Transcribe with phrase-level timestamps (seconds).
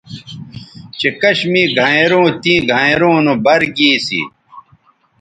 [0.99, 4.21] چہء کش می گھینئروں تیں گھینئروں نو بَر گی سی